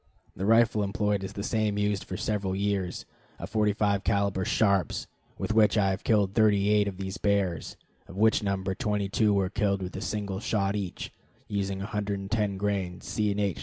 [0.35, 3.05] The rifle employed is the same used for several years,
[3.37, 5.05] a 45 caliber Sharps,
[5.37, 7.77] with which I have killed thirty eight of these bears,
[8.07, 11.13] of which number twenty two were killed with a single shot each,
[11.47, 13.29] using 110 grains C.
[13.31, 13.59] & H.